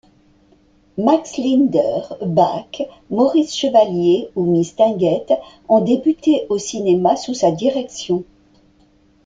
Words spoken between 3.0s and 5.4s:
Maurice Chevalier ou Mistinguett